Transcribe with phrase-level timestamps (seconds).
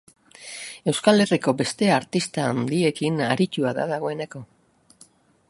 [0.93, 4.45] Euskal Herriko beste artista handiekin aritua da dagoeneko.